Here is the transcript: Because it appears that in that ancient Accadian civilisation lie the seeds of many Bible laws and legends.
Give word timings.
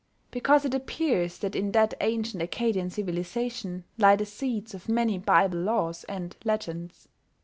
Because 0.31 0.65
it 0.65 0.73
appears 0.73 1.37
that 1.37 1.55
in 1.55 1.73
that 1.73 1.93
ancient 2.01 2.41
Accadian 2.41 2.89
civilisation 2.89 3.83
lie 3.99 4.15
the 4.15 4.25
seeds 4.25 4.73
of 4.73 4.89
many 4.89 5.19
Bible 5.19 5.59
laws 5.59 6.05
and 6.05 6.35
legends. 6.43 7.07